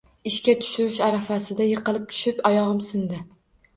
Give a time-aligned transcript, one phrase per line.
[0.29, 3.21] Ishga tushirish arafasida yiqilib tushib oyog`im sindi